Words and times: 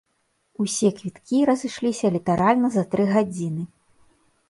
Усе 0.63 0.89
квіткі 1.01 1.43
разышліся 1.51 2.13
літаральна 2.19 2.67
за 2.79 2.89
тры 2.95 3.03
гадзіны. 3.15 3.63